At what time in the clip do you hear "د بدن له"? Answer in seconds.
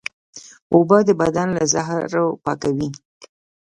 1.07-1.63